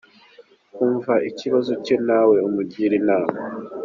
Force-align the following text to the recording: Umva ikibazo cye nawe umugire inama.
Umva 0.85 1.13
ikibazo 1.29 1.71
cye 1.83 1.95
nawe 2.07 2.35
umugire 2.47 2.93
inama. 3.01 3.37